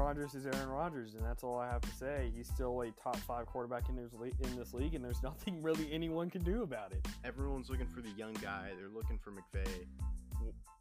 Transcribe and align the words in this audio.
Rodgers 0.00 0.34
is 0.34 0.46
Aaron 0.46 0.68
Rodgers, 0.68 1.14
and 1.14 1.24
that's 1.24 1.44
all 1.44 1.58
I 1.58 1.68
have 1.68 1.82
to 1.82 1.90
say. 1.90 2.32
He's 2.34 2.48
still 2.48 2.80
a 2.80 2.90
top 2.92 3.16
five 3.18 3.46
quarterback 3.46 3.88
in 3.88 3.96
this, 3.96 4.12
league, 4.14 4.34
in 4.40 4.56
this 4.56 4.72
league, 4.72 4.94
and 4.94 5.04
there's 5.04 5.22
nothing 5.22 5.62
really 5.62 5.88
anyone 5.92 6.30
can 6.30 6.42
do 6.42 6.62
about 6.62 6.92
it. 6.92 7.06
Everyone's 7.24 7.68
looking 7.68 7.86
for 7.86 8.00
the 8.00 8.10
young 8.10 8.32
guy. 8.34 8.70
They're 8.78 8.88
looking 8.88 9.18
for 9.18 9.30
McVay. 9.30 9.68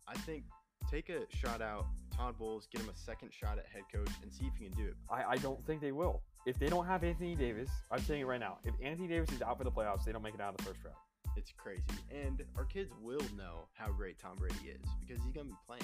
I 0.08 0.16
think 0.20 0.46
take 0.90 1.10
a 1.10 1.22
shot 1.36 1.62
out 1.62 1.86
Todd 2.16 2.38
Bowles, 2.40 2.68
get 2.72 2.82
him 2.82 2.90
a 2.90 2.98
second 2.98 3.32
shot 3.34 3.60
at 3.60 3.66
head 3.72 3.84
coach, 3.94 4.10
and 4.24 4.32
see 4.32 4.46
if 4.46 4.54
he 4.58 4.66
can 4.66 4.74
do 4.78 4.88
it. 4.88 4.96
I, 5.10 5.34
I 5.34 5.36
don't 5.38 5.64
think 5.68 5.82
they 5.82 5.92
will. 5.92 6.22
If 6.46 6.58
they 6.58 6.68
don't 6.68 6.86
have 6.86 7.04
Anthony 7.04 7.36
Davis, 7.36 7.70
I'm 7.92 8.02
saying 8.02 8.22
it 8.22 8.26
right 8.26 8.40
now. 8.40 8.58
If 8.64 8.74
Anthony 8.82 9.08
Davis 9.08 9.32
is 9.32 9.42
out 9.42 9.58
for 9.58 9.64
the 9.64 9.72
playoffs, 9.72 10.06
they 10.06 10.12
don't 10.12 10.24
make 10.24 10.34
it 10.34 10.42
out 10.42 10.52
of 10.52 10.58
the 10.58 10.64
first 10.64 10.80
round. 10.84 10.98
It's 11.36 11.54
crazy, 11.56 11.84
and 12.10 12.44
our 12.58 12.66
kids 12.66 12.92
will 13.02 13.22
know 13.38 13.68
how 13.74 13.92
great 13.92 14.18
Tom 14.18 14.36
Brady 14.38 14.74
is 14.74 14.82
because 15.00 15.24
he's 15.24 15.34
gonna 15.34 15.50
be 15.50 15.56
playing. 15.68 15.84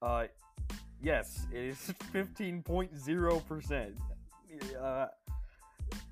Uh, 0.00 0.26
yes, 1.02 1.46
it 1.52 1.64
is 1.64 1.76
15.0%. 2.14 3.94
Uh, 4.80 5.06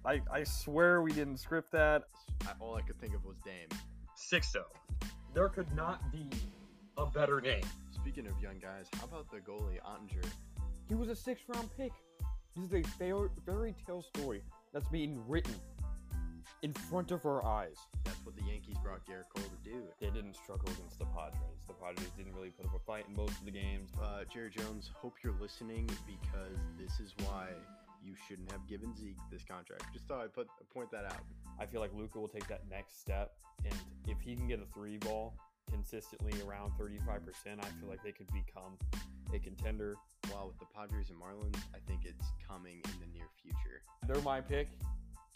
I, 0.04 0.20
I 0.32 0.45
swear 0.45 1.02
we 1.02 1.12
didn't 1.12 1.38
script 1.38 1.72
that. 1.72 2.04
All 2.60 2.76
I 2.76 2.82
could 2.82 2.98
think 3.00 3.14
of 3.14 3.24
was 3.24 3.36
Dame. 3.45 3.68
6 4.14 4.52
0. 4.52 4.64
There 5.34 5.48
could 5.48 5.74
not 5.74 6.10
be 6.12 6.30
a 6.96 7.06
better 7.06 7.40
name. 7.40 7.64
Speaking 7.90 8.26
of 8.26 8.40
young 8.40 8.59
guys, 8.59 8.86
how 8.98 9.04
about 9.04 9.30
the 9.30 9.38
goalie 9.38 9.80
Oettinger? 9.80 10.24
He 10.88 10.95
was 10.95 11.09
a 11.09 11.16
six 11.16 11.42
round 11.48 11.68
pick. 11.76 11.92
This 12.54 12.66
is 12.66 12.73
a 12.74 12.82
fairy, 12.96 13.28
fairy 13.45 13.74
tale 13.87 14.02
story 14.02 14.42
that's 14.73 14.88
being 14.88 15.20
written 15.28 15.54
in 16.62 16.73
front 16.73 17.10
of 17.10 17.24
our 17.27 17.45
eyes. 17.45 17.77
That's 18.05 18.24
what 18.24 18.37
the 18.37 18.42
Yankees 18.45 18.77
brought 18.83 19.05
Gerrit 19.06 19.28
Cole 19.34 19.45
to 19.45 19.70
do. 19.70 19.83
They 20.01 20.10
didn't 20.10 20.34
struggle 20.34 20.69
against 20.73 20.98
the 20.98 21.05
Padres. 21.06 21.66
The 21.66 21.74
Padres 21.74 22.10
didn't 22.16 22.34
really 22.34 22.51
put 22.51 22.66
up 22.66 22.74
a 22.74 22.79
fight 22.79 23.05
in 23.09 23.16
most 23.16 23.38
of 23.38 23.45
the 23.45 23.51
games. 23.51 23.91
Uh, 24.02 24.24
Jerry 24.32 24.51
Jones, 24.51 24.90
hope 24.95 25.15
you're 25.23 25.37
listening 25.40 25.88
because 26.07 26.59
this 26.79 27.01
is 27.01 27.15
why 27.24 27.49
you 28.02 28.15
shouldn't 28.29 28.51
have 28.52 28.66
given 28.68 28.95
Zeke 28.96 29.18
this 29.30 29.43
contract. 29.43 29.84
Just 29.93 30.07
thought 30.07 30.23
I'd 30.23 30.32
put 30.32 30.49
point 30.73 30.90
that 30.93 31.04
out. 31.04 31.24
I 31.59 31.66
feel 31.66 31.80
like 31.80 31.90
Luka 31.95 32.18
will 32.18 32.29
take 32.29 32.46
that 32.49 32.62
next 32.71 33.01
step, 33.01 33.32
and 33.65 33.74
if 34.07 34.21
he 34.21 34.37
can 34.37 34.46
get 34.46 34.60
a 34.60 34.66
three 34.74 34.99
ball 34.99 35.34
consistently 35.71 36.32
around 36.46 36.73
35%, 36.79 36.95
I 37.59 37.65
feel 37.80 37.88
like 37.88 38.02
they 38.04 38.12
could 38.12 38.29
become 38.29 38.79
a 39.34 39.38
contender. 39.38 39.96
While 40.30 40.49
with 40.49 40.59
the 40.59 40.66
Padres 40.74 41.10
and 41.10 41.18
Marlins, 41.18 41.60
I 41.74 41.79
think 41.87 42.01
it's 42.04 42.32
coming 42.46 42.80
in 42.84 42.93
the 43.01 43.18
near 43.18 43.27
future. 43.43 43.82
They're 44.07 44.23
my 44.23 44.40
pick 44.40 44.68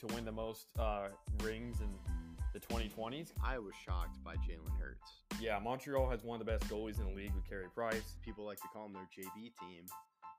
to 0.00 0.06
win 0.14 0.24
the 0.24 0.32
most 0.32 0.68
uh, 0.78 1.08
rings 1.44 1.80
in 1.82 1.88
the 2.54 2.60
2020s. 2.60 3.32
I 3.44 3.58
was 3.58 3.74
shocked 3.84 4.22
by 4.24 4.34
Jalen 4.36 4.80
Hurts. 4.80 5.20
Yeah, 5.38 5.58
Montreal 5.58 6.08
has 6.08 6.24
one 6.24 6.40
of 6.40 6.46
the 6.46 6.50
best 6.50 6.66
goalies 6.70 6.98
in 6.98 7.04
the 7.04 7.12
league 7.12 7.34
with 7.34 7.46
Carey 7.46 7.66
Price. 7.74 8.16
People 8.24 8.46
like 8.46 8.56
to 8.62 8.68
call 8.72 8.84
them 8.84 8.94
their 8.94 9.02
JV 9.02 9.52
team, 9.60 9.84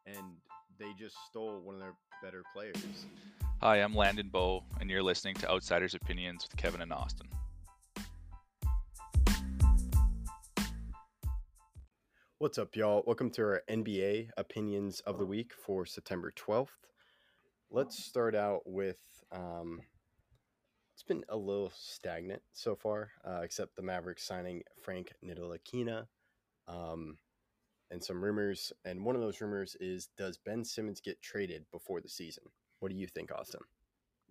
and 0.08 0.26
they 0.80 0.94
just 0.98 1.16
stole 1.30 1.62
one 1.62 1.76
of 1.76 1.82
their 1.82 1.94
better 2.24 2.44
players. 2.56 3.06
Hi, 3.62 3.78
I'm 3.78 3.94
Landon 3.94 4.30
Bow, 4.30 4.64
and 4.80 4.90
you're 4.90 5.04
listening 5.04 5.36
to 5.36 5.52
Outsiders 5.52 5.94
Opinions 5.94 6.48
with 6.50 6.58
Kevin 6.58 6.82
and 6.82 6.92
Austin. 6.92 7.28
What's 12.40 12.58
up, 12.58 12.76
y'all? 12.76 13.04
Welcome 13.06 13.30
to 13.32 13.44
our 13.44 13.62
NBA 13.70 14.30
opinions 14.38 15.02
of 15.02 15.20
the 15.20 15.26
week 15.26 15.54
for 15.54 15.86
September 15.86 16.34
12th. 16.36 16.70
Let's 17.74 18.04
start 18.04 18.36
out 18.36 18.64
with 18.66 19.00
um, 19.32 19.80
it's 20.94 21.04
been 21.04 21.24
a 21.30 21.38
little 21.38 21.72
stagnant 21.74 22.42
so 22.52 22.76
far, 22.76 23.12
uh, 23.26 23.40
except 23.44 23.78
the 23.78 23.82
Mavericks 23.82 24.28
signing 24.28 24.62
Frank 24.82 25.14
Ntilikina 25.26 26.06
um, 26.68 27.18
and 27.90 28.04
some 28.04 28.22
rumors. 28.22 28.74
And 28.84 29.06
one 29.06 29.16
of 29.16 29.22
those 29.22 29.40
rumors 29.40 29.78
is 29.80 30.10
Does 30.18 30.38
Ben 30.38 30.66
Simmons 30.66 31.00
get 31.00 31.22
traded 31.22 31.64
before 31.72 32.02
the 32.02 32.10
season? 32.10 32.44
What 32.82 32.92
do 32.92 32.98
you 32.98 33.08
think, 33.08 33.32
Austin? 33.32 33.62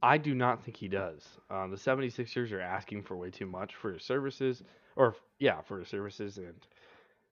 I 0.03 0.19
do 0.19 0.35
not 0.35 0.63
think 0.63 0.77
he 0.77 0.89
does. 0.89 1.27
Uh, 1.49 1.67
the 1.67 1.77
76ers 1.77 2.53
are 2.53 2.61
asking 2.61 3.05
for 3.05 3.17
way 3.17 3.31
too 3.31 3.47
much 3.47 3.75
for 3.75 3.95
his 3.95 4.03
services, 4.03 4.63
or 4.97 5.17
yeah, 5.39 5.63
for 5.63 5.79
his 5.79 5.89
services, 5.89 6.37
and 6.37 6.67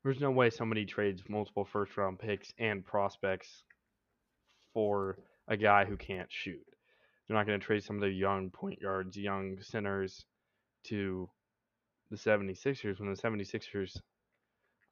there's 0.03 0.21
no 0.21 0.31
way 0.31 0.49
somebody 0.49 0.87
trades 0.87 1.23
multiple 1.29 1.67
first 1.67 1.99
round 1.99 2.19
picks 2.19 2.55
and 2.59 2.85
prospects 2.85 3.63
for 4.73 5.19
a 5.49 5.57
guy 5.57 5.85
who 5.85 5.97
can't 5.97 6.31
shoot. 6.31 6.65
They're 7.27 7.37
not 7.37 7.47
going 7.47 7.59
to 7.59 7.67
trade 7.67 7.83
some 7.83 7.97
of 7.97 8.01
their 8.01 8.11
young 8.11 8.51
point 8.51 8.81
guards, 8.81 9.17
young 9.17 9.59
centers 9.63 10.25
to 10.85 11.29
the 12.11 12.17
76ers 12.17 13.01
when 13.01 13.13
the 13.13 13.21
76ers 13.21 14.01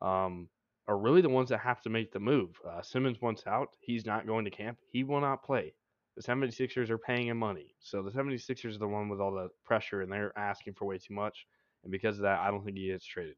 um, 0.02 0.48
are 0.88 0.98
really 0.98 1.22
the 1.22 1.28
ones 1.28 1.48
that 1.48 1.58
have 1.58 1.80
to 1.82 1.90
make 1.90 2.12
the 2.12 2.20
move. 2.20 2.60
Uh, 2.68 2.82
Simmons 2.82 3.20
wants 3.20 3.46
out. 3.46 3.70
He's 3.80 4.06
not 4.06 4.26
going 4.26 4.44
to 4.44 4.50
camp. 4.50 4.78
He 4.90 5.04
will 5.04 5.20
not 5.20 5.42
play. 5.42 5.74
The 6.16 6.22
76ers 6.22 6.90
are 6.90 6.98
paying 6.98 7.28
him 7.28 7.38
money. 7.38 7.74
So 7.80 8.02
the 8.02 8.10
76ers 8.10 8.76
are 8.76 8.78
the 8.78 8.88
one 8.88 9.08
with 9.08 9.20
all 9.20 9.32
the 9.32 9.48
pressure, 9.64 10.02
and 10.02 10.10
they're 10.10 10.36
asking 10.38 10.74
for 10.74 10.86
way 10.86 10.98
too 10.98 11.14
much. 11.14 11.46
And 11.82 11.92
because 11.92 12.16
of 12.16 12.22
that, 12.22 12.40
I 12.40 12.50
don't 12.50 12.64
think 12.64 12.76
he 12.76 12.88
gets 12.88 13.04
traded. 13.04 13.36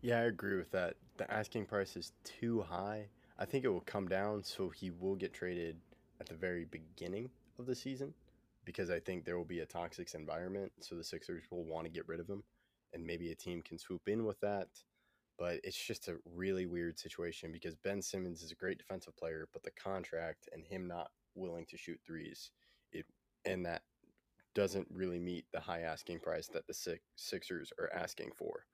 Yeah, 0.00 0.18
I 0.18 0.24
agree 0.24 0.56
with 0.56 0.70
that. 0.72 0.94
The 1.18 1.30
asking 1.30 1.66
price 1.66 1.96
is 1.96 2.12
too 2.24 2.62
high. 2.62 3.06
I 3.38 3.44
think 3.44 3.64
it 3.64 3.68
will 3.68 3.80
come 3.80 4.08
down, 4.08 4.44
so 4.44 4.68
he 4.68 4.90
will 4.90 5.16
get 5.16 5.32
traded 5.32 5.76
at 6.20 6.28
the 6.28 6.34
very 6.34 6.64
beginning 6.64 7.30
of 7.58 7.66
the 7.66 7.74
season 7.74 8.14
because 8.64 8.90
I 8.90 9.00
think 9.00 9.24
there 9.24 9.36
will 9.36 9.44
be 9.44 9.60
a 9.60 9.66
toxic 9.66 10.12
environment. 10.14 10.72
So 10.80 10.94
the 10.94 11.04
Sixers 11.04 11.44
will 11.50 11.64
want 11.64 11.86
to 11.86 11.92
get 11.92 12.06
rid 12.06 12.20
of 12.20 12.28
him, 12.28 12.42
and 12.92 13.04
maybe 13.04 13.32
a 13.32 13.34
team 13.34 13.62
can 13.62 13.78
swoop 13.78 14.02
in 14.06 14.24
with 14.24 14.40
that. 14.40 14.68
But 15.38 15.60
it's 15.64 15.82
just 15.82 16.08
a 16.08 16.18
really 16.36 16.66
weird 16.66 16.98
situation 16.98 17.50
because 17.52 17.74
Ben 17.74 18.02
Simmons 18.02 18.42
is 18.42 18.52
a 18.52 18.56
great 18.56 18.78
defensive 18.78 19.16
player, 19.16 19.48
but 19.52 19.62
the 19.62 19.70
contract 19.72 20.48
and 20.52 20.64
him 20.64 20.86
not 20.86 21.10
willing 21.34 21.66
to 21.66 21.76
shoot 21.76 21.98
threes, 22.06 22.50
it 22.92 23.06
and 23.44 23.64
that 23.66 23.82
doesn't 24.54 24.86
really 24.92 25.18
meet 25.18 25.46
the 25.52 25.60
high 25.60 25.80
asking 25.80 26.20
price 26.20 26.46
that 26.48 26.66
the 26.66 26.74
six, 26.74 27.00
Sixers 27.16 27.72
are 27.78 27.90
asking 27.92 28.30
for. 28.36 28.66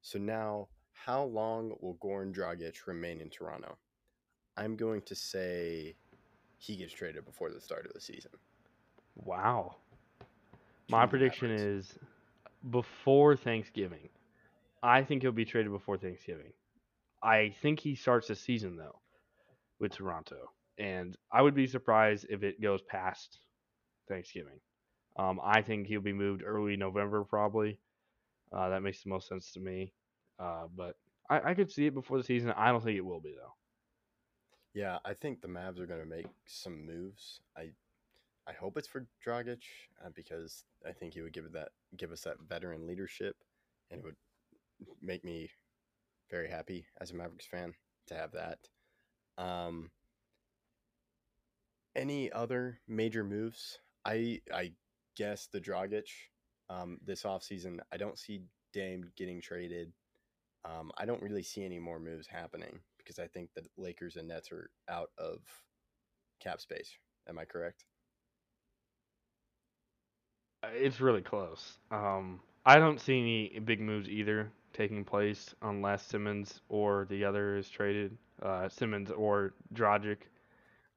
So 0.00 0.18
now, 0.18 0.68
how 0.92 1.24
long 1.24 1.74
will 1.80 1.96
Goran 1.96 2.34
Dragic 2.34 2.86
remain 2.86 3.20
in 3.20 3.28
Toronto? 3.28 3.76
I'm 4.56 4.76
going 4.76 5.02
to 5.02 5.14
say 5.14 5.94
he 6.58 6.76
gets 6.76 6.92
traded 6.92 7.24
before 7.24 7.50
the 7.50 7.60
start 7.60 7.86
of 7.86 7.92
the 7.92 8.00
season. 8.00 8.32
Wow. 9.16 9.76
My 10.90 11.06
prediction 11.06 11.50
is 11.50 11.98
before 12.70 13.36
Thanksgiving. 13.36 14.08
I 14.82 15.02
think 15.02 15.22
he'll 15.22 15.32
be 15.32 15.44
traded 15.44 15.72
before 15.72 15.96
Thanksgiving. 15.96 16.52
I 17.22 17.54
think 17.62 17.80
he 17.80 17.94
starts 17.94 18.28
the 18.28 18.34
season 18.34 18.76
though 18.76 18.98
with 19.78 19.92
Toronto, 19.92 20.50
and 20.78 21.16
I 21.32 21.42
would 21.42 21.54
be 21.54 21.66
surprised 21.66 22.26
if 22.28 22.42
it 22.42 22.60
goes 22.60 22.80
past 22.82 23.38
Thanksgiving. 24.08 24.60
Um, 25.18 25.40
I 25.42 25.62
think 25.62 25.86
he'll 25.86 26.00
be 26.00 26.12
moved 26.12 26.42
early 26.44 26.76
November 26.76 27.24
probably. 27.24 27.78
Uh, 28.52 28.70
that 28.70 28.82
makes 28.82 29.02
the 29.02 29.10
most 29.10 29.28
sense 29.28 29.52
to 29.52 29.60
me. 29.60 29.92
Uh, 30.38 30.66
but 30.76 30.96
I, 31.28 31.50
I 31.50 31.54
could 31.54 31.70
see 31.70 31.86
it 31.86 31.94
before 31.94 32.18
the 32.18 32.24
season. 32.24 32.52
I 32.56 32.70
don't 32.70 32.82
think 32.82 32.96
it 32.96 33.04
will 33.04 33.20
be 33.20 33.34
though. 33.34 33.54
Yeah, 34.74 34.98
I 35.04 35.14
think 35.14 35.40
the 35.40 35.48
Mavs 35.48 35.80
are 35.80 35.86
going 35.86 36.00
to 36.00 36.06
make 36.06 36.26
some 36.46 36.86
moves. 36.86 37.40
I 37.56 37.70
I 38.46 38.52
hope 38.52 38.76
it's 38.76 38.88
for 38.88 39.06
Dragic 39.24 39.62
uh, 40.04 40.10
because 40.14 40.64
I 40.86 40.92
think 40.92 41.14
he 41.14 41.22
would 41.22 41.32
give 41.32 41.50
that 41.52 41.70
give 41.96 42.12
us 42.12 42.22
that 42.22 42.40
veteran 42.48 42.86
leadership, 42.86 43.36
and 43.90 44.00
it 44.00 44.04
would 44.04 44.16
make 45.02 45.24
me 45.24 45.50
very 46.30 46.48
happy 46.48 46.86
as 47.00 47.10
a 47.10 47.14
Mavericks 47.14 47.46
fan 47.46 47.74
to 48.06 48.14
have 48.14 48.32
that. 48.32 48.58
Um, 49.38 49.90
any 51.96 52.30
other 52.30 52.80
major 52.86 53.24
moves? 53.24 53.78
I 54.04 54.40
I 54.54 54.72
guess 55.16 55.48
the 55.48 55.60
Dragic 55.60 56.06
um, 56.68 56.98
this 57.04 57.24
offseason. 57.24 57.80
I 57.92 57.96
don't 57.96 58.18
see 58.18 58.42
Dame 58.72 59.10
getting 59.16 59.40
traded. 59.40 59.92
Um, 60.64 60.92
I 60.96 61.06
don't 61.06 61.22
really 61.22 61.42
see 61.42 61.64
any 61.64 61.80
more 61.80 61.98
moves 61.98 62.28
happening 62.28 62.80
because 63.10 63.22
I 63.22 63.26
think 63.26 63.50
the 63.54 63.62
Lakers 63.76 64.16
and 64.16 64.28
Nets 64.28 64.52
are 64.52 64.70
out 64.88 65.10
of 65.18 65.40
cap 66.40 66.60
space. 66.60 66.90
Am 67.28 67.38
I 67.38 67.44
correct? 67.44 67.84
Uh, 70.62 70.68
it's 70.74 71.00
really 71.00 71.22
close. 71.22 71.78
Um, 71.90 72.40
I 72.64 72.78
don't 72.78 73.00
see 73.00 73.18
any 73.18 73.58
big 73.58 73.80
moves 73.80 74.08
either 74.08 74.52
taking 74.72 75.04
place 75.04 75.54
unless 75.62 76.06
Simmons 76.06 76.60
or 76.68 77.06
the 77.10 77.24
other 77.24 77.56
is 77.56 77.68
traded. 77.68 78.16
Uh, 78.40 78.68
Simmons 78.68 79.10
or 79.10 79.54
Dragic. 79.74 80.18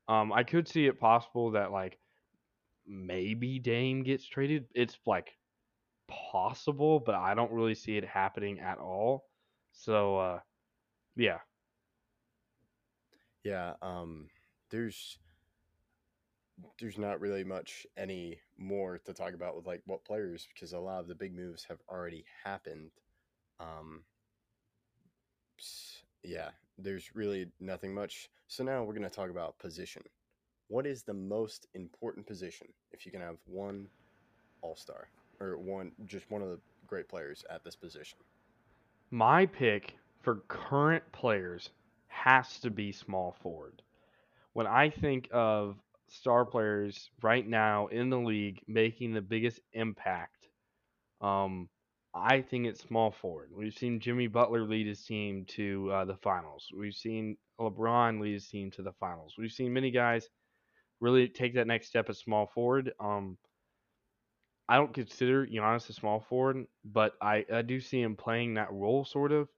Um, 0.07 0.31
I 0.31 0.44
could 0.44 0.68
see 0.68 0.86
it 0.86 1.00
possible 1.00 1.51
that 1.51 1.71
like 1.71 1.98
maybe 2.86 3.57
Dame 3.57 4.04
gets 4.04 4.27
traded. 4.27 4.66
It's 4.75 5.00
like 5.07 5.36
possible, 6.07 7.00
but 7.00 7.16
I 7.16 7.33
don't 7.33 7.51
really 7.51 7.75
see 7.75 7.98
it 7.98 8.06
happening 8.06 8.59
at 8.59 8.77
all. 8.77 9.25
So 9.71 10.18
uh, 10.18 10.39
yeah, 11.16 11.39
yeah, 13.44 13.74
um, 13.81 14.28
there's 14.69 15.18
there's 16.80 16.98
not 16.98 17.19
really 17.19 17.44
much 17.44 17.86
any 17.98 18.38
more 18.57 19.00
to 19.00 19.13
talk 19.13 19.34
about 19.34 19.56
with 19.56 19.66
like 19.66 19.81
what 19.86 20.06
players 20.06 20.48
because 20.54 20.74
a 20.74 20.80
lot 20.80 21.00
of 21.00 21.07
the 21.07 21.16
big 21.16 21.36
moves 21.36 21.66
have 21.68 21.80
already 21.90 22.25
happened. 22.44 22.92
Um, 23.60 24.04
yeah, 26.24 26.50
there's 26.78 27.16
really 27.16 27.48
nothing 27.60 27.94
much. 27.94 28.30
So 28.48 28.63
now 28.63 28.84
we're 28.84 28.94
going 28.94 29.04
to 29.04 29.10
talk 29.10 29.30
about 29.30 29.57
position. 29.60 30.04
What 30.68 30.86
is 30.86 31.04
the 31.04 31.13
most 31.13 31.68
important 31.74 32.25
position 32.25 32.68
if 32.92 33.06
you 33.06 33.12
can 33.12 33.22
have 33.22 33.38
one 33.45 33.88
all 34.62 34.75
star 34.75 35.10
or 35.40 35.57
one, 35.57 35.92
just 36.06 36.30
one 36.31 36.42
of 36.42 36.50
the 36.50 36.60
great 36.88 37.10
players 37.10 37.44
at 37.50 37.63
this 37.63 37.75
position? 37.75 38.19
My 39.12 39.45
pick 39.45 39.95
for 40.22 40.38
current 40.48 41.04
players 41.12 41.69
has 42.13 42.60
to 42.60 42.69
be 42.69 42.92
small 42.92 43.36
forward. 43.42 43.81
When 44.54 44.68
I 44.68 44.89
think 44.89 45.30
of 45.31 45.77
star 46.10 46.45
players 46.45 47.10
right 47.21 47.48
now 47.48 47.88
in 47.88 48.10
the 48.10 48.19
league 48.19 48.62
making 48.68 49.13
the 49.13 49.21
biggest 49.21 49.60
impact, 49.74 50.48
um, 51.21 51.69
I 52.13 52.42
think 52.42 52.68
it's 52.68 52.81
small 52.81 53.12
forward. 53.12 53.50
We've 53.56 53.74
seen 53.74 54.00
Jimmy 54.00 54.27
Butler 54.27 54.65
lead 54.65 54.86
his 54.86 55.04
team 55.04 55.45
to 55.50 55.92
uh, 55.92 56.06
the 56.06 56.18
finals. 56.18 56.68
We've 56.77 56.94
seen 56.94 57.38
LeBron 57.60 58.21
lead 58.21 58.33
his 58.33 58.48
team 58.48 58.69
to 58.71 58.83
the 58.83 58.94
finals. 59.00 59.33
We've 59.38 59.51
seen 59.51 59.74
many 59.74 59.89
guys 59.89 60.30
really 61.00 61.27
take 61.27 61.56
that 61.56 61.68
next 61.68 61.88
step 61.88 62.09
as 62.09 62.19
small 62.19 62.48
forward. 62.54 62.94
Um, 63.00 63.38
I 64.69 64.77
don't 64.77 64.94
consider 64.94 65.45
Giannis 65.45 65.89
a 65.89 65.94
small 65.94 66.19
forward, 66.19 66.66
but 66.86 67.13
I, 67.21 67.45
I 67.51 67.63
do 67.63 67.80
see 67.80 68.01
him 68.01 68.16
playing 68.16 68.54
that 68.54 68.71
role 68.71 69.04
sort 69.04 69.31
of. 69.31 69.50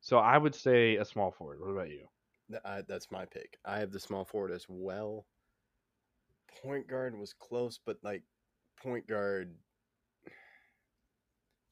So 0.00 0.18
I 0.18 0.38
would 0.38 0.54
say 0.54 0.96
a 0.96 1.04
small 1.04 1.30
forward. 1.30 1.60
What 1.60 1.70
about 1.70 1.90
you? 1.90 2.06
I, 2.64 2.82
that's 2.88 3.10
my 3.10 3.26
pick. 3.26 3.58
I 3.64 3.78
have 3.80 3.92
the 3.92 4.00
small 4.00 4.24
forward 4.24 4.52
as 4.52 4.66
well. 4.68 5.26
Point 6.62 6.88
guard 6.88 7.18
was 7.18 7.32
close, 7.32 7.78
but 7.84 7.98
like 8.02 8.22
point 8.82 9.06
guard, 9.06 9.54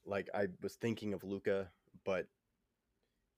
like 0.04 0.28
I 0.34 0.48
was 0.62 0.74
thinking 0.74 1.14
of 1.14 1.24
Luka, 1.24 1.68
but 2.04 2.26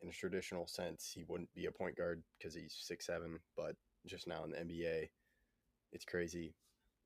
in 0.02 0.08
a 0.08 0.12
traditional 0.12 0.66
sense, 0.66 1.10
he 1.14 1.24
wouldn't 1.24 1.52
be 1.54 1.66
a 1.66 1.72
point 1.72 1.96
guard 1.96 2.22
because 2.38 2.54
he's 2.54 2.76
six 2.80 3.06
seven. 3.06 3.38
But 3.56 3.76
just 4.06 4.26
now 4.26 4.44
in 4.44 4.50
the 4.50 4.58
NBA, 4.58 5.10
it's 5.92 6.04
crazy. 6.04 6.54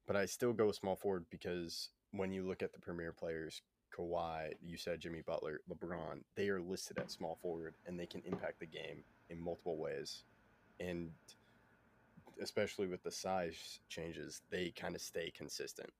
But 0.06 0.16
I 0.16 0.26
still 0.26 0.52
go 0.52 0.72
small 0.72 0.96
forward 0.96 1.26
because 1.30 1.90
when 2.10 2.32
you 2.32 2.46
look 2.46 2.62
at 2.62 2.72
the 2.72 2.80
premier 2.80 3.12
players, 3.12 3.62
Kawhi, 3.96 4.52
you 4.62 4.76
said 4.76 5.00
Jimmy 5.00 5.22
Butler, 5.26 5.60
LeBron, 5.70 6.22
they 6.34 6.48
are 6.48 6.60
listed 6.60 6.98
at 6.98 7.10
small 7.10 7.38
forward 7.42 7.74
and 7.86 7.98
they 7.98 8.06
can 8.06 8.22
impact 8.24 8.60
the 8.60 8.66
game 8.66 9.04
in 9.30 9.40
multiple 9.40 9.76
ways. 9.76 10.24
And 10.80 11.10
especially 12.40 12.86
with 12.86 13.02
the 13.02 13.10
size 13.10 13.80
changes, 13.88 14.42
they 14.50 14.70
kind 14.70 14.94
of 14.94 15.00
stay 15.00 15.30
consistent. 15.36 15.90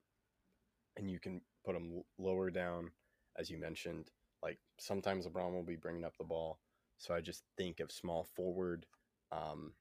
And 0.97 1.11
you 1.11 1.19
can 1.19 1.41
put 1.65 1.75
them 1.75 2.03
lower 2.19 2.51
down, 2.51 2.91
as 3.37 3.51
you 3.51 3.59
mentioned. 3.59 4.11
Like 4.43 4.59
sometimes 4.79 5.27
LeBron 5.27 5.53
will 5.53 5.63
be 5.63 5.77
bringing 5.77 6.05
up 6.05 6.17
the 6.19 6.25
ball. 6.25 6.59
So 6.99 7.15
I 7.15 7.21
just 7.21 7.45
think 7.57 7.81
of 7.81 7.91
small 7.91 8.25
forward. 8.35 8.87
Um, 9.31 9.73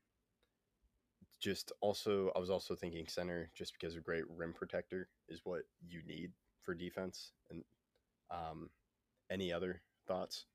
just 1.39 1.71
also, 1.81 2.31
I 2.35 2.39
was 2.39 2.49
also 2.49 2.75
thinking 2.75 3.07
center 3.07 3.49
just 3.55 3.73
because 3.73 3.95
a 3.95 3.99
great 3.99 4.23
rim 4.29 4.53
protector 4.53 5.09
is 5.27 5.41
what 5.43 5.61
you 5.87 6.01
need 6.07 6.31
for 6.61 6.73
defense. 6.73 7.31
And 7.49 7.63
um, 8.31 8.69
any 9.29 9.51
other 9.53 9.81
thoughts? 10.07 10.45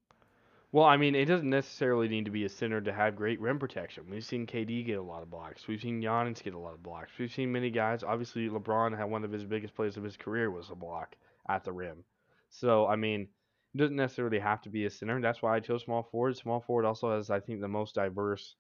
Well, 0.72 0.84
I 0.84 0.96
mean, 0.96 1.14
it 1.14 1.26
doesn't 1.26 1.48
necessarily 1.48 2.08
need 2.08 2.24
to 2.26 2.30
be 2.30 2.44
a 2.44 2.48
center 2.48 2.80
to 2.80 2.92
have 2.92 3.16
great 3.16 3.40
rim 3.40 3.58
protection. 3.58 4.04
We've 4.10 4.24
seen 4.24 4.46
KD 4.46 4.84
get 4.84 4.98
a 4.98 5.02
lot 5.02 5.22
of 5.22 5.30
blocks. 5.30 5.66
We've 5.68 5.80
seen 5.80 6.02
Giannis 6.02 6.42
get 6.42 6.54
a 6.54 6.58
lot 6.58 6.74
of 6.74 6.82
blocks. 6.82 7.12
We've 7.18 7.32
seen 7.32 7.52
many 7.52 7.70
guys. 7.70 8.02
Obviously, 8.02 8.48
LeBron 8.48 8.96
had 8.96 9.08
one 9.08 9.24
of 9.24 9.32
his 9.32 9.44
biggest 9.44 9.74
plays 9.74 9.96
of 9.96 10.02
his 10.02 10.16
career 10.16 10.50
was 10.50 10.70
a 10.70 10.74
block 10.74 11.14
at 11.48 11.64
the 11.64 11.72
rim. 11.72 12.04
So, 12.50 12.86
I 12.86 12.96
mean, 12.96 13.28
it 13.74 13.78
doesn't 13.78 13.96
necessarily 13.96 14.38
have 14.38 14.60
to 14.62 14.68
be 14.68 14.86
a 14.86 14.90
center. 14.90 15.20
That's 15.20 15.40
why 15.40 15.56
I 15.56 15.60
chose 15.60 15.84
small 15.84 16.02
forward. 16.02 16.36
Small 16.36 16.60
forward 16.60 16.84
also 16.84 17.16
has, 17.16 17.30
I 17.30 17.40
think, 17.40 17.60
the 17.60 17.68
most 17.68 17.94
diverse 17.94 18.56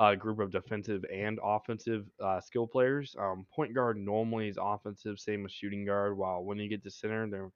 uh, 0.00 0.14
group 0.14 0.38
of 0.38 0.50
defensive 0.50 1.04
and 1.12 1.38
offensive 1.42 2.06
uh, 2.22 2.40
skill 2.40 2.66
players. 2.66 3.16
Um, 3.18 3.46
point 3.54 3.74
guard 3.74 3.98
normally 3.98 4.48
is 4.48 4.58
offensive, 4.60 5.18
same 5.18 5.42
with 5.42 5.52
shooting 5.52 5.84
guard. 5.84 6.16
While 6.16 6.44
when 6.44 6.58
you 6.58 6.68
get 6.68 6.84
to 6.84 6.90
center, 6.90 7.28
they're 7.28 7.50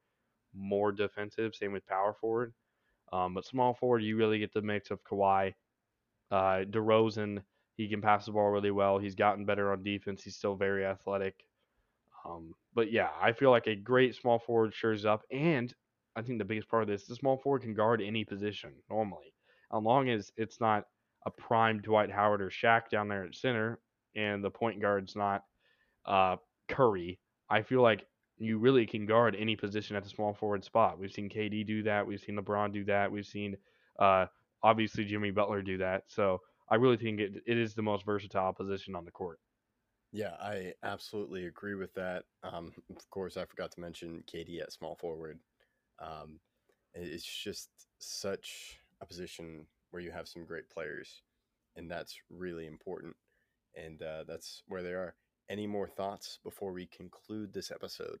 more 0.55 0.91
defensive. 0.91 1.55
Same 1.55 1.71
with 1.73 1.85
power 1.87 2.13
forward. 2.19 2.53
Um, 3.11 3.33
but 3.33 3.45
small 3.45 3.73
forward, 3.73 3.99
you 3.99 4.17
really 4.17 4.39
get 4.39 4.53
the 4.53 4.61
mix 4.61 4.89
of 4.91 5.03
Kawhi, 5.03 5.53
uh, 6.31 6.63
DeRozan. 6.69 7.43
He 7.75 7.87
can 7.87 8.01
pass 8.01 8.25
the 8.25 8.31
ball 8.31 8.49
really 8.49 8.71
well. 8.71 8.97
He's 8.97 9.15
gotten 9.15 9.45
better 9.45 9.71
on 9.71 9.83
defense. 9.83 10.23
He's 10.23 10.35
still 10.35 10.55
very 10.55 10.85
athletic. 10.85 11.35
Um, 12.25 12.53
but 12.73 12.91
yeah, 12.91 13.09
I 13.21 13.33
feel 13.33 13.51
like 13.51 13.67
a 13.67 13.75
great 13.75 14.15
small 14.15 14.39
forward 14.39 14.73
shows 14.73 15.05
up, 15.05 15.23
and 15.31 15.73
I 16.15 16.21
think 16.21 16.39
the 16.39 16.45
biggest 16.45 16.69
part 16.69 16.83
of 16.83 16.87
this, 16.87 17.05
the 17.05 17.15
small 17.15 17.37
forward 17.37 17.63
can 17.63 17.73
guard 17.73 18.01
any 18.01 18.23
position 18.23 18.71
normally, 18.89 19.33
as 19.75 19.83
long 19.83 20.09
as 20.09 20.31
it's 20.37 20.61
not 20.61 20.85
a 21.25 21.31
prime 21.31 21.81
Dwight 21.81 22.11
Howard 22.11 22.41
or 22.41 22.49
Shaq 22.49 22.89
down 22.89 23.07
there 23.07 23.25
at 23.25 23.35
center, 23.35 23.79
and 24.15 24.43
the 24.43 24.49
point 24.49 24.81
guard's 24.81 25.15
not 25.15 25.43
uh, 26.05 26.37
Curry. 26.69 27.19
I 27.49 27.61
feel 27.61 27.81
like 27.81 28.05
you 28.37 28.57
really 28.57 28.85
can 28.85 29.05
guard 29.05 29.35
any 29.37 29.55
position 29.55 29.95
at 29.95 30.03
the 30.03 30.09
small 30.09 30.33
forward 30.33 30.63
spot. 30.63 30.99
We've 30.99 31.11
seen 31.11 31.29
KD 31.29 31.65
do 31.65 31.83
that. 31.83 32.05
We've 32.05 32.19
seen 32.19 32.35
LeBron 32.35 32.73
do 32.73 32.83
that. 32.85 33.11
We've 33.11 33.25
seen 33.25 33.57
uh, 33.99 34.25
obviously 34.61 35.05
Jimmy 35.05 35.31
Butler 35.31 35.61
do 35.61 35.77
that. 35.77 36.03
So 36.07 36.41
I 36.69 36.75
really 36.75 36.97
think 36.97 37.19
it, 37.19 37.43
it 37.45 37.57
is 37.57 37.73
the 37.73 37.81
most 37.81 38.05
versatile 38.05 38.53
position 38.53 38.95
on 38.95 39.05
the 39.05 39.11
court. 39.11 39.39
Yeah, 40.11 40.35
I 40.39 40.73
absolutely 40.83 41.47
agree 41.47 41.75
with 41.75 41.93
that. 41.95 42.25
Um, 42.43 42.71
of 42.95 43.09
course, 43.09 43.35
I 43.35 43.45
forgot 43.45 43.71
to 43.71 43.81
mention 43.81 44.23
KD 44.31 44.61
at 44.61 44.71
small 44.71 44.95
forward. 44.95 45.39
Um, 45.99 46.39
it's 46.93 47.25
just 47.25 47.69
such 47.97 48.79
a 49.01 49.05
position 49.05 49.65
where 49.89 50.03
you 50.03 50.11
have 50.11 50.27
some 50.27 50.45
great 50.45 50.69
players, 50.69 51.23
and 51.75 51.89
that's 51.89 52.15
really 52.29 52.67
important. 52.67 53.15
And 53.75 54.01
uh, 54.03 54.23
that's 54.27 54.61
where 54.67 54.83
they 54.83 54.91
are. 54.91 55.15
Any 55.49 55.67
more 55.67 55.87
thoughts 55.87 56.39
before 56.43 56.71
we 56.71 56.87
conclude 56.87 57.53
this 57.53 57.71
episode? 57.71 58.19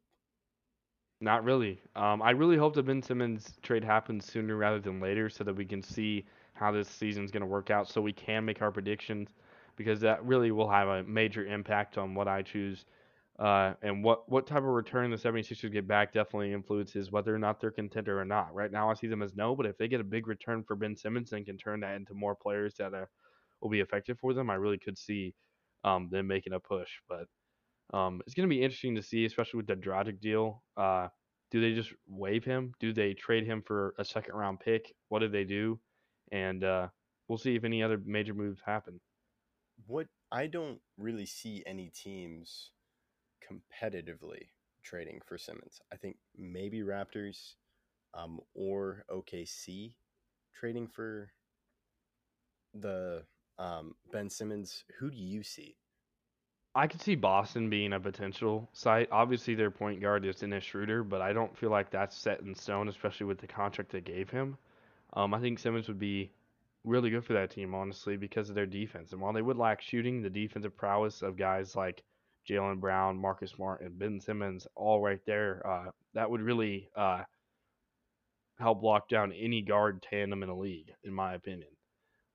Not 1.21 1.45
really. 1.45 1.81
Um, 1.95 2.21
I 2.21 2.31
really 2.31 2.57
hope 2.57 2.75
the 2.75 2.83
Ben 2.83 3.01
Simmons 3.01 3.53
trade 3.61 3.83
happens 3.83 4.25
sooner 4.25 4.57
rather 4.57 4.79
than 4.79 4.99
later 4.99 5.29
so 5.29 5.45
that 5.45 5.55
we 5.55 5.65
can 5.65 5.81
see 5.81 6.25
how 6.53 6.71
this 6.71 6.89
season's 6.89 7.31
going 7.31 7.41
to 7.41 7.47
work 7.47 7.69
out 7.69 7.87
so 7.87 8.01
we 8.01 8.11
can 8.11 8.43
make 8.43 8.61
our 8.61 8.71
predictions 8.71 9.29
because 9.75 10.01
that 10.01 10.23
really 10.25 10.51
will 10.51 10.69
have 10.69 10.87
a 10.87 11.03
major 11.03 11.45
impact 11.45 11.97
on 11.97 12.13
what 12.13 12.27
I 12.27 12.41
choose. 12.41 12.85
Uh, 13.39 13.73
and 13.81 14.03
what, 14.03 14.29
what 14.29 14.45
type 14.45 14.59
of 14.59 14.65
return 14.65 15.09
the 15.09 15.17
76ers 15.17 15.71
get 15.71 15.87
back 15.87 16.13
definitely 16.13 16.53
influences 16.53 17.11
whether 17.11 17.33
or 17.33 17.39
not 17.39 17.59
they're 17.59 17.71
contender 17.71 18.19
or 18.19 18.25
not. 18.25 18.53
Right 18.53 18.71
now, 18.71 18.91
I 18.91 18.93
see 18.93 19.07
them 19.07 19.23
as 19.23 19.33
no, 19.33 19.55
but 19.55 19.65
if 19.65 19.77
they 19.77 19.87
get 19.87 20.01
a 20.01 20.03
big 20.03 20.27
return 20.27 20.63
for 20.63 20.75
Ben 20.75 20.95
Simmons 20.95 21.31
and 21.31 21.45
can 21.45 21.57
turn 21.57 21.79
that 21.79 21.95
into 21.95 22.13
more 22.13 22.35
players 22.35 22.75
that 22.75 22.93
uh, 22.93 23.05
will 23.61 23.69
be 23.69 23.79
effective 23.79 24.19
for 24.19 24.33
them, 24.33 24.49
I 24.49 24.55
really 24.55 24.77
could 24.77 24.97
see 24.97 25.33
um, 25.83 26.09
them 26.11 26.27
making 26.27 26.53
a 26.53 26.59
push. 26.59 26.89
But 27.07 27.25
um, 27.97 28.21
it's 28.25 28.33
going 28.33 28.47
to 28.47 28.53
be 28.53 28.63
interesting 28.63 28.95
to 28.95 29.03
see, 29.03 29.25
especially 29.25 29.57
with 29.57 29.67
the 29.67 29.75
Dragic 29.75 30.19
deal. 30.19 30.63
Uh, 30.77 31.07
do 31.51 31.61
they 31.61 31.73
just 31.73 31.93
waive 32.07 32.43
him? 32.43 32.73
Do 32.79 32.93
they 32.93 33.13
trade 33.13 33.45
him 33.45 33.61
for 33.65 33.93
a 33.99 34.05
second 34.05 34.35
round 34.35 34.59
pick? 34.59 34.91
What 35.09 35.19
do 35.19 35.27
they 35.27 35.43
do? 35.43 35.79
And 36.31 36.63
uh, 36.63 36.87
we'll 37.27 37.37
see 37.37 37.55
if 37.55 37.63
any 37.63 37.83
other 37.83 38.01
major 38.03 38.33
moves 38.33 38.61
happen. 38.65 38.99
What 39.85 40.07
I 40.31 40.47
don't 40.47 40.79
really 40.97 41.27
see 41.27 41.63
any 41.67 41.91
teams 41.93 42.71
competitively 43.43 44.47
trading 44.83 45.19
for 45.25 45.37
Simmons. 45.37 45.79
I 45.91 45.97
think 45.97 46.17
maybe 46.35 46.81
Raptors 46.81 47.53
um, 48.13 48.39
or 48.55 49.05
OKC 49.11 49.93
trading 50.55 50.87
for 50.87 51.29
the 52.73 53.23
um, 53.59 53.95
Ben 54.11 54.29
Simmons. 54.29 54.83
Who 54.99 55.09
do 55.09 55.17
you 55.17 55.43
see? 55.43 55.75
I 56.75 56.87
could 56.87 57.01
see 57.01 57.15
Boston 57.15 57.69
being 57.69 57.93
a 57.93 57.99
potential 57.99 58.67
site. 58.73 59.07
Obviously, 59.11 59.53
their 59.53 59.69
point 59.69 60.01
guard 60.01 60.25
is 60.25 60.37
Dennis 60.37 60.63
Schroeder, 60.63 61.03
but 61.03 61.21
I 61.21 61.31
don't 61.31 61.55
feel 61.55 61.69
like 61.69 61.91
that's 61.91 62.17
set 62.17 62.41
in 62.41 62.55
stone, 62.55 62.87
especially 62.87 63.27
with 63.27 63.37
the 63.37 63.47
contract 63.47 63.91
they 63.91 64.01
gave 64.01 64.29
him. 64.29 64.57
Um, 65.13 65.35
I 65.35 65.39
think 65.39 65.59
Simmons 65.59 65.87
would 65.87 65.99
be 65.99 66.31
really 66.83 67.11
good 67.11 67.23
for 67.25 67.33
that 67.33 67.51
team, 67.51 67.75
honestly, 67.75 68.17
because 68.17 68.49
of 68.49 68.55
their 68.55 68.65
defense. 68.65 69.11
And 69.11 69.21
while 69.21 69.33
they 69.33 69.43
would 69.43 69.57
lack 69.57 69.81
shooting, 69.81 70.21
the 70.21 70.31
defensive 70.31 70.75
prowess 70.75 71.21
of 71.21 71.37
guys 71.37 71.75
like 71.75 72.03
Jaylen 72.49 72.79
Brown, 72.79 73.17
Marcus 73.17 73.51
Smart, 73.51 73.81
and 73.81 73.97
Ben 73.97 74.19
Simmons, 74.19 74.67
all 74.75 74.99
right 74.99 75.21
there, 75.27 75.61
uh, 75.65 75.91
that 76.15 76.29
would 76.29 76.41
really 76.41 76.89
uh, 76.95 77.21
help 78.59 78.81
lock 78.81 79.07
down 79.07 79.31
any 79.31 79.61
guard 79.61 80.01
tandem 80.01 80.41
in 80.41 80.49
the 80.49 80.55
league, 80.55 80.91
in 81.03 81.13
my 81.13 81.35
opinion. 81.35 81.69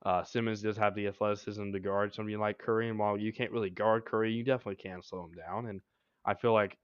Uh, 0.05 0.23
Simmons 0.23 0.63
does 0.63 0.77
have 0.77 0.95
the 0.95 1.09
athleticism 1.09 1.73
to 1.73 1.81
guard 1.81 2.15
somebody 2.15 2.37
like 2.37 2.59
Curry, 2.59 2.89
and 2.89 2.99
while 2.99 3.17
you 3.17 3.33
can't 3.33 3.51
really 3.51 3.71
guard 3.71 4.05
Curry, 4.05 4.33
you 4.33 4.45
definitely 4.45 4.77
can 4.77 5.03
slow 5.03 5.25
him 5.25 5.33
down. 5.33 5.67
And 5.67 5.81
I 6.25 6.35
feel 6.35 6.53
like 6.53 6.79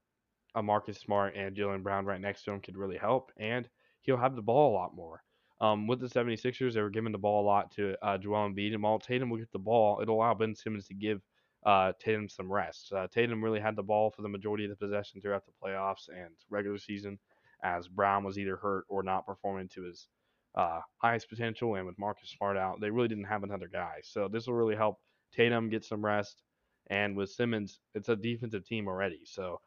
a 0.53 0.61
Marcus 0.61 0.97
Smart 0.97 1.35
and 1.35 1.55
Jaylen 1.55 1.83
Brown 1.83 2.05
right 2.05 2.19
next 2.19 2.43
to 2.43 2.51
him 2.51 2.61
could 2.61 2.77
really 2.77 2.97
help, 2.97 3.31
and 3.37 3.67
he'll 4.01 4.17
have 4.17 4.35
the 4.35 4.41
ball 4.41 4.71
a 4.71 4.75
lot 4.75 4.95
more. 4.95 5.23
Um, 5.61 5.87
with 5.87 6.01
the 6.01 6.07
76ers, 6.07 6.73
they 6.73 6.81
were 6.81 6.89
giving 6.89 7.13
the 7.13 7.17
ball 7.17 7.43
a 7.43 7.47
lot 7.47 7.71
to 7.71 7.95
uh, 8.05 8.17
Joel 8.17 8.49
Embiid, 8.49 8.73
and 8.73 8.83
while 8.83 8.99
Tatum 8.99 9.29
will 9.29 9.37
get 9.37 9.51
the 9.51 9.59
ball, 9.59 9.99
it'll 10.01 10.17
allow 10.17 10.33
Ben 10.33 10.53
Simmons 10.53 10.87
to 10.87 10.93
give 10.93 11.21
uh, 11.65 11.93
Tatum 11.99 12.27
some 12.27 12.51
rest. 12.51 12.91
Uh, 12.91 13.07
Tatum 13.07 13.43
really 13.43 13.61
had 13.61 13.75
the 13.75 13.83
ball 13.83 14.11
for 14.11 14.21
the 14.21 14.29
majority 14.29 14.65
of 14.65 14.69
the 14.69 14.75
possession 14.75 15.21
throughout 15.21 15.45
the 15.45 15.53
playoffs 15.63 16.09
and 16.09 16.35
regular 16.49 16.77
season, 16.77 17.17
as 17.63 17.87
Brown 17.87 18.23
was 18.23 18.37
either 18.37 18.57
hurt 18.57 18.85
or 18.89 19.01
not 19.01 19.25
performing 19.25 19.69
to 19.69 19.83
his 19.83 20.07
uh, 20.55 20.79
highest 20.97 21.29
potential, 21.29 21.75
and 21.75 21.85
with 21.85 21.99
Marcus 21.99 22.33
Smart 22.37 22.57
out, 22.57 22.79
they 22.81 22.89
really 22.89 23.07
didn't 23.07 23.25
have 23.25 23.43
another 23.43 23.69
guy. 23.71 23.97
So 24.03 24.27
this 24.27 24.47
will 24.47 24.55
really 24.55 24.75
help 24.75 24.99
Tatum 25.33 25.69
get 25.69 25.83
some 25.83 26.03
rest, 26.03 26.43
and 26.87 27.15
with 27.15 27.29
Simmons, 27.29 27.79
it's 27.93 28.09
a 28.09 28.15
defensive 28.15 28.65
team 28.65 28.87
already. 28.87 29.21
So 29.25 29.59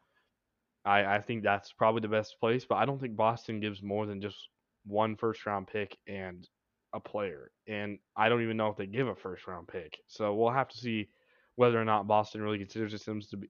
I, 0.85 1.15
I 1.15 1.21
think 1.21 1.43
that's 1.43 1.73
probably 1.73 2.01
the 2.01 2.07
best 2.07 2.39
place, 2.39 2.65
but 2.65 2.75
I 2.75 2.85
don't 2.85 2.99
think 2.99 3.15
Boston 3.15 3.59
gives 3.59 3.83
more 3.83 4.05
than 4.05 4.21
just 4.21 4.49
one 4.85 5.15
first 5.15 5.45
round 5.45 5.67
pick 5.67 5.97
and 6.07 6.47
a 6.93 6.99
player. 6.99 7.51
And 7.67 7.99
I 8.15 8.29
don't 8.29 8.41
even 8.41 8.57
know 8.57 8.69
if 8.69 8.77
they 8.77 8.87
give 8.87 9.07
a 9.07 9.15
first 9.15 9.47
round 9.47 9.67
pick. 9.67 9.99
So 10.07 10.33
we'll 10.33 10.51
have 10.51 10.69
to 10.69 10.77
see 10.77 11.09
whether 11.55 11.79
or 11.79 11.85
not 11.85 12.07
Boston 12.07 12.41
really 12.41 12.57
considers 12.57 12.91
themselves 12.91 13.27
to 13.27 13.37
be 13.37 13.49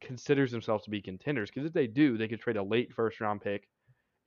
considers 0.00 0.52
themselves 0.52 0.84
to 0.84 0.90
be 0.90 1.00
contenders. 1.00 1.50
Because 1.50 1.66
if 1.66 1.72
they 1.72 1.86
do, 1.86 2.16
they 2.16 2.28
could 2.28 2.40
trade 2.40 2.56
a 2.56 2.62
late 2.62 2.92
first 2.92 3.20
round 3.20 3.40
pick 3.40 3.68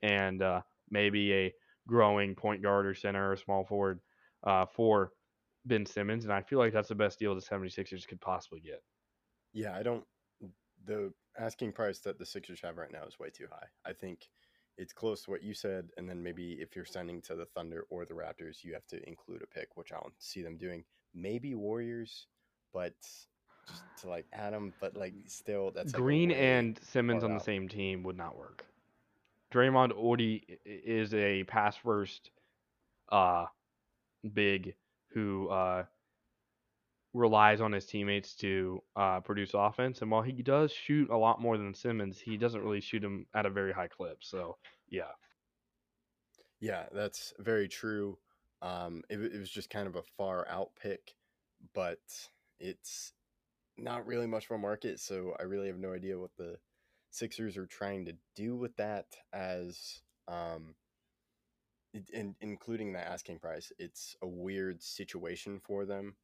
and 0.02 0.42
uh, 0.42 0.62
maybe 0.90 1.34
a 1.34 1.54
growing 1.88 2.36
point 2.36 2.62
guard 2.62 2.86
or 2.86 2.94
center 2.94 3.32
or 3.32 3.36
small 3.36 3.64
forward 3.64 4.00
uh, 4.44 4.66
for 4.66 5.12
Ben 5.66 5.86
Simmons. 5.86 6.26
And 6.26 6.34
I 6.34 6.42
feel 6.42 6.60
like 6.60 6.74
that's 6.74 6.90
the 6.90 6.96
best 6.96 7.18
deal 7.18 7.34
the 7.34 7.42
76ers 7.42 8.08
could 8.08 8.22
possibly 8.22 8.60
get. 8.60 8.84
Yeah, 9.54 9.76
I 9.76 9.82
don't. 9.82 10.04
The 10.86 11.12
asking 11.40 11.72
price 11.72 12.00
that 12.00 12.20
the 12.20 12.26
Sixers 12.26 12.62
have 12.64 12.78
right 12.78 12.92
now 12.92 13.04
is 13.06 13.20
way 13.20 13.30
too 13.30 13.48
high. 13.50 13.68
I 13.86 13.94
think 13.94 14.30
it's 14.78 14.94
close 14.94 15.24
to 15.24 15.32
what 15.32 15.44
you 15.44 15.54
said, 15.54 15.90
and 15.98 16.08
then 16.08 16.22
maybe 16.22 16.54
if 16.54 16.76
you're 16.76 16.86
sending 16.86 17.22
to 17.24 17.36
the 17.36 17.46
Thunder 17.46 17.86
or 17.90 18.06
the 18.06 18.14
Raptors, 18.14 18.64
you 18.64 18.74
have 18.74 18.86
to 18.88 19.08
include 19.08 19.42
a 19.42 19.48
pick, 19.48 19.70
which 19.76 19.92
I 19.92 19.96
don't 19.96 20.14
see 20.20 20.42
them 20.42 20.58
doing. 20.58 20.84
Maybe 21.16 21.56
Warriors, 21.56 22.28
but 22.74 22.94
just 23.68 23.84
to 24.02 24.10
like 24.10 24.26
add 24.34 24.54
them, 24.54 24.74
but 24.80 24.96
like 24.96 25.14
still, 25.26 25.72
that's 25.72 25.92
Green 25.92 26.32
and 26.32 26.80
Simmons 26.84 27.24
on 27.24 27.34
the 27.34 27.40
same 27.40 27.68
team 27.68 28.04
would 28.04 28.18
not 28.18 28.38
work. 28.38 28.66
Draymond 29.54 29.94
Odie 29.94 30.44
is 30.66 31.14
a 31.14 31.44
pass 31.46 31.76
first 31.78 32.32
uh 33.10 33.46
big 34.34 34.76
who 35.14 35.48
uh 35.50 35.84
relies 37.14 37.62
on 37.62 37.72
his 37.72 37.86
teammates 37.86 38.36
to 38.36 38.82
uh, 38.96 39.20
produce 39.22 39.52
offense 39.54 40.02
and 40.02 40.12
while 40.12 40.22
he 40.22 40.32
does 40.32 40.72
shoot 40.72 41.10
a 41.10 41.18
lot 41.18 41.42
more 41.42 41.58
than 41.58 41.74
Simmons, 41.74 42.20
he 42.20 42.38
doesn't 42.38 42.64
really 42.64 42.82
shoot 42.82 43.04
him 43.04 43.26
at 43.34 43.46
a 43.46 43.50
very 43.50 43.74
high 43.74 43.88
clip. 43.88 44.18
So, 44.24 44.58
yeah. 44.90 45.12
Yeah, 46.60 46.84
that's 46.94 47.34
very 47.40 47.68
true. 47.68 48.18
Um, 48.62 49.04
it, 49.10 49.20
it 49.20 49.40
was 49.40 49.50
just 49.50 49.70
kind 49.70 49.88
of 49.88 49.96
a 49.96 50.04
far 50.18 50.48
out 50.48 50.70
pick, 50.82 51.16
but 51.74 52.00
it's 52.60 53.14
not 53.78 54.08
really 54.08 54.28
much 54.28 54.46
of 54.46 54.52
a 54.52 54.58
market, 54.58 55.00
so 55.00 55.36
I 55.40 55.44
really 55.44 55.68
have 55.68 55.80
no 55.80 55.94
idea 55.94 56.20
what 56.20 56.36
the 56.38 56.58
Sixers 57.10 57.58
are 57.58 57.66
trying 57.66 58.06
to 58.06 58.14
do 58.36 58.56
with 58.56 58.76
that. 58.78 59.06
As 59.34 60.02
um, 60.28 60.76
in, 62.14 62.36
including 62.42 62.94
the 62.94 63.00
asking 63.00 63.40
price, 63.40 63.72
it's 63.80 64.16
a 64.22 64.28
weird 64.28 64.82
situation 64.82 65.60
for 65.64 65.86
them. 65.86 66.16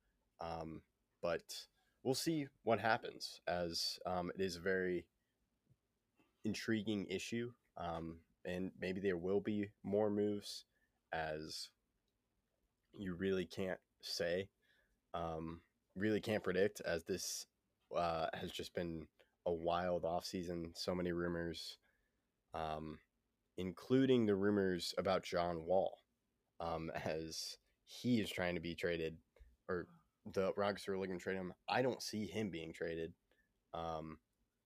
Um, 0.41 0.81
but 1.21 1.43
we'll 2.03 2.15
see 2.15 2.47
what 2.63 2.79
happens, 2.79 3.41
as 3.47 3.97
um, 4.05 4.31
it 4.35 4.41
is 4.41 4.57
a 4.57 4.61
very 4.61 5.05
intriguing 6.43 7.07
issue. 7.09 7.51
Um, 7.77 8.17
and 8.45 8.71
maybe 8.79 8.99
there 8.99 9.17
will 9.17 9.39
be 9.39 9.69
more 9.83 10.09
moves 10.09 10.65
as 11.13 11.69
you 12.93 13.15
really 13.15 13.45
can't 13.45 13.79
say 14.01 14.49
um, 15.13 15.61
really 15.95 16.19
can't 16.19 16.43
predict 16.43 16.81
as 16.81 17.03
this 17.03 17.45
uh, 17.95 18.27
has 18.33 18.51
just 18.51 18.73
been 18.73 19.07
a 19.45 19.51
wild 19.51 20.03
offseason 20.03 20.71
so 20.75 20.95
many 20.95 21.11
rumors 21.11 21.77
um, 22.53 22.99
including 23.57 24.25
the 24.25 24.35
rumors 24.35 24.93
about 24.97 25.23
john 25.23 25.65
wall 25.65 25.99
um, 26.59 26.91
as 27.05 27.57
he 27.85 28.19
is 28.19 28.29
trying 28.29 28.55
to 28.55 28.61
be 28.61 28.75
traded 28.75 29.17
or 29.69 29.87
the 30.33 30.53
rockets 30.55 30.87
are 30.87 30.97
looking 30.97 31.17
to 31.17 31.23
trade 31.23 31.35
him. 31.35 31.53
I 31.67 31.81
don't 31.81 32.01
see 32.01 32.25
him 32.25 32.49
being 32.49 32.71
traded 32.71 33.13
um, 33.73 34.17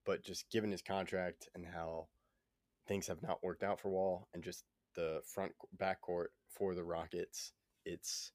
but 0.05 0.24
just 0.24 0.50
given 0.50 0.72
his 0.72 0.81
contract 0.81 1.50
and 1.55 1.65
how 1.65 2.07
things 2.88 3.07
have 3.07 3.22
not 3.22 3.43
worked 3.43 3.63
out 3.63 3.79
for 3.79 3.89
Wall 3.89 4.27
and 4.34 4.43
just 4.43 4.63
the 4.96 5.22
front 5.25 5.53
backcourt 5.77 6.27
for 6.50 6.75
the 6.75 6.84
Rockets, 6.84 7.53
it's 7.86 8.31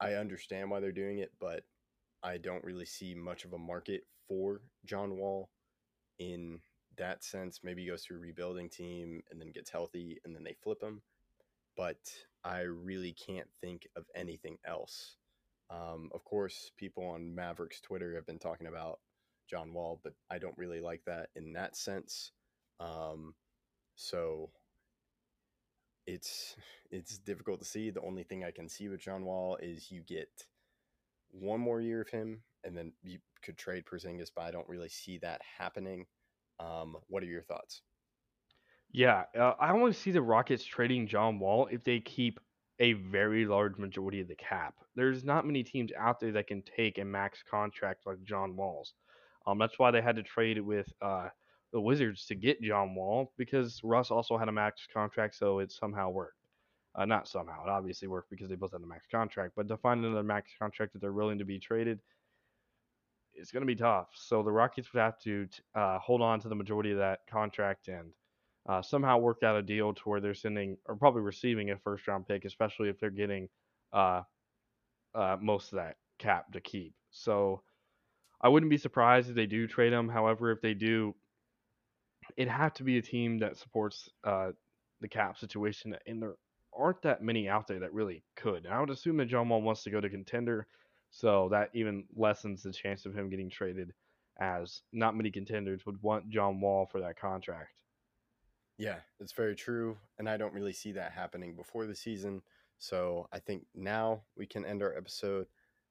I 0.00 0.14
understand 0.14 0.70
why 0.70 0.80
they're 0.80 0.92
doing 0.92 1.18
it, 1.18 1.32
but 1.40 1.64
I 2.22 2.38
don't 2.38 2.64
really 2.64 2.84
see 2.84 3.14
much 3.14 3.44
of 3.44 3.52
a 3.52 3.58
market 3.58 4.02
for 4.26 4.62
John 4.84 5.16
Wall 5.16 5.50
in 6.18 6.60
that 6.96 7.24
sense. 7.24 7.60
Maybe 7.62 7.82
he 7.82 7.88
goes 7.88 8.02
through 8.04 8.18
rebuilding 8.18 8.68
team 8.68 9.22
and 9.30 9.40
then 9.40 9.52
gets 9.52 9.70
healthy 9.70 10.18
and 10.24 10.34
then 10.34 10.44
they 10.44 10.56
flip 10.62 10.82
him. 10.82 11.02
But 11.76 11.98
I 12.44 12.60
really 12.60 13.12
can't 13.12 13.48
think 13.60 13.86
of 13.96 14.04
anything 14.14 14.58
else. 14.66 15.16
Um, 15.70 16.10
of 16.14 16.24
course, 16.24 16.72
people 16.76 17.04
on 17.04 17.34
Mavericks 17.34 17.80
Twitter 17.80 18.14
have 18.14 18.26
been 18.26 18.38
talking 18.38 18.66
about 18.66 18.98
John 19.48 19.72
Wall, 19.72 20.00
but 20.02 20.14
I 20.30 20.38
don't 20.38 20.58
really 20.58 20.80
like 20.80 21.02
that 21.06 21.28
in 21.36 21.52
that 21.52 21.76
sense. 21.76 22.32
Um, 22.80 23.34
so 23.94 24.50
it's 26.06 26.56
it's 26.90 27.18
difficult 27.18 27.60
to 27.60 27.66
see. 27.66 27.90
The 27.90 28.00
only 28.00 28.22
thing 28.22 28.44
I 28.44 28.50
can 28.50 28.68
see 28.68 28.88
with 28.88 29.00
John 29.00 29.24
Wall 29.24 29.58
is 29.60 29.90
you 29.90 30.00
get 30.00 30.46
one 31.30 31.60
more 31.60 31.80
year 31.80 32.02
of 32.02 32.08
him, 32.08 32.42
and 32.64 32.76
then 32.76 32.92
you 33.02 33.18
could 33.42 33.56
trade 33.56 33.84
Porzingis, 33.84 34.30
but 34.34 34.42
I 34.42 34.50
don't 34.50 34.68
really 34.68 34.88
see 34.88 35.18
that 35.18 35.40
happening. 35.58 36.06
Um, 36.60 36.96
what 37.08 37.22
are 37.22 37.26
your 37.26 37.42
thoughts? 37.42 37.82
Yeah, 38.90 39.24
uh, 39.38 39.54
I 39.60 39.70
only 39.72 39.92
see 39.92 40.10
the 40.10 40.22
Rockets 40.22 40.64
trading 40.64 41.06
John 41.06 41.38
Wall 41.38 41.68
if 41.70 41.84
they 41.84 42.00
keep 42.00 42.40
a 42.80 42.94
very 42.94 43.44
large 43.44 43.76
majority 43.76 44.20
of 44.20 44.28
the 44.28 44.36
cap. 44.36 44.74
There's 44.94 45.24
not 45.24 45.46
many 45.46 45.62
teams 45.62 45.90
out 45.98 46.20
there 46.20 46.32
that 46.32 46.46
can 46.46 46.62
take 46.62 46.98
a 46.98 47.04
max 47.04 47.42
contract 47.48 48.06
like 48.06 48.22
John 48.24 48.56
Wall's. 48.56 48.94
Um, 49.46 49.58
that's 49.58 49.78
why 49.78 49.90
they 49.90 50.00
had 50.00 50.16
to 50.16 50.22
trade 50.22 50.60
with 50.60 50.86
uh, 51.02 51.28
the 51.72 51.80
Wizards 51.80 52.26
to 52.26 52.34
get 52.34 52.62
John 52.62 52.94
Wall 52.94 53.32
because 53.36 53.80
Russ 53.82 54.10
also 54.10 54.38
had 54.38 54.48
a 54.48 54.52
max 54.52 54.86
contract, 54.92 55.34
so 55.34 55.58
it 55.58 55.72
somehow 55.72 56.10
worked. 56.10 56.37
Uh, 56.98 57.04
not 57.04 57.28
somehow, 57.28 57.64
it 57.64 57.70
obviously 57.70 58.08
worked 58.08 58.28
because 58.28 58.48
they 58.48 58.56
both 58.56 58.72
had 58.72 58.82
a 58.82 58.86
max 58.86 59.06
contract. 59.08 59.52
But 59.54 59.68
to 59.68 59.76
find 59.76 60.04
another 60.04 60.24
max 60.24 60.50
contract 60.58 60.94
that 60.94 61.00
they're 61.00 61.12
willing 61.12 61.38
to 61.38 61.44
be 61.44 61.60
traded, 61.60 62.00
it's 63.34 63.52
going 63.52 63.60
to 63.60 63.66
be 63.66 63.76
tough. 63.76 64.08
So 64.14 64.42
the 64.42 64.50
Rockets 64.50 64.92
would 64.92 65.00
have 65.00 65.18
to 65.20 65.46
uh, 65.76 66.00
hold 66.00 66.22
on 66.22 66.40
to 66.40 66.48
the 66.48 66.56
majority 66.56 66.90
of 66.90 66.98
that 66.98 67.20
contract 67.30 67.86
and 67.86 68.10
uh, 68.68 68.82
somehow 68.82 69.18
work 69.18 69.44
out 69.44 69.56
a 69.56 69.62
deal 69.62 69.94
to 69.94 70.02
where 70.04 70.20
they're 70.20 70.34
sending 70.34 70.76
or 70.86 70.96
probably 70.96 71.22
receiving 71.22 71.70
a 71.70 71.76
first 71.76 72.08
round 72.08 72.26
pick, 72.26 72.44
especially 72.44 72.88
if 72.88 72.98
they're 72.98 73.10
getting 73.10 73.48
uh, 73.92 74.22
uh, 75.14 75.36
most 75.40 75.72
of 75.72 75.76
that 75.76 75.96
cap 76.18 76.52
to 76.52 76.60
keep. 76.60 76.94
So 77.10 77.62
I 78.40 78.48
wouldn't 78.48 78.70
be 78.70 78.76
surprised 78.76 79.28
if 79.28 79.36
they 79.36 79.46
do 79.46 79.68
trade 79.68 79.92
him. 79.92 80.08
However, 80.08 80.50
if 80.50 80.60
they 80.60 80.74
do, 80.74 81.14
it'd 82.36 82.52
have 82.52 82.74
to 82.74 82.82
be 82.82 82.98
a 82.98 83.02
team 83.02 83.38
that 83.38 83.56
supports 83.56 84.08
uh, 84.24 84.50
the 85.00 85.08
cap 85.08 85.38
situation, 85.38 85.96
and 86.04 86.20
there 86.20 86.34
aren't 86.76 87.02
that 87.02 87.22
many 87.22 87.48
out 87.48 87.66
there 87.66 87.80
that 87.80 87.92
really 87.92 88.22
could. 88.36 88.64
And 88.64 88.74
I 88.74 88.80
would 88.80 88.90
assume 88.90 89.16
that 89.18 89.26
John 89.26 89.48
Wall 89.48 89.62
wants 89.62 89.82
to 89.84 89.90
go 89.90 90.00
to 90.00 90.08
contender, 90.08 90.66
so 91.10 91.48
that 91.50 91.70
even 91.74 92.04
lessens 92.14 92.62
the 92.62 92.72
chance 92.72 93.06
of 93.06 93.14
him 93.14 93.30
getting 93.30 93.50
traded, 93.50 93.92
as 94.40 94.82
not 94.92 95.16
many 95.16 95.30
contenders 95.30 95.86
would 95.86 96.02
want 96.02 96.28
John 96.30 96.60
Wall 96.60 96.86
for 96.86 97.00
that 97.00 97.18
contract. 97.18 97.70
Yeah, 98.76 98.96
it's 99.18 99.32
very 99.32 99.56
true. 99.56 99.96
And 100.18 100.28
I 100.28 100.36
don't 100.36 100.54
really 100.54 100.72
see 100.72 100.92
that 100.92 101.12
happening 101.12 101.56
before 101.56 101.86
the 101.86 101.94
season. 101.94 102.42
So 102.78 103.28
I 103.32 103.40
think 103.40 103.66
now 103.74 104.22
we 104.36 104.46
can 104.46 104.64
end 104.64 104.82
our 104.82 104.96
episode. 104.96 105.46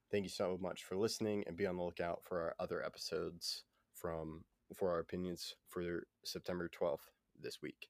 Thank 0.10 0.24
you 0.24 0.30
so 0.30 0.58
much 0.62 0.86
for 0.86 0.96
listening 0.96 1.44
and 1.48 1.58
be 1.58 1.68
on 1.68 1.76
the 1.76 1.84
lookout 1.84 2.22
for 2.24 2.40
our 2.40 2.56
other 2.60 2.82
episodes 2.84 3.64
from 3.94 4.46
for 4.74 4.92
our 4.92 5.00
opinions 5.00 5.56
for 5.68 6.04
September 6.24 6.70
12th 6.70 7.10
this 7.42 7.62
week. 7.62 7.90